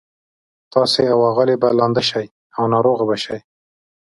تاسي 0.73 1.03
او 1.13 1.19
آغلې 1.29 1.55
به 1.61 1.67
لانده 1.77 2.03
شئ 2.09 2.27
او 2.57 2.63
ناروغه 2.73 3.03
به 3.09 3.17
شئ. 3.23 3.39